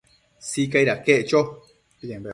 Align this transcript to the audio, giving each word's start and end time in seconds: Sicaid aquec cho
Sicaid 0.49 0.89
aquec 0.95 1.27
cho 1.29 1.39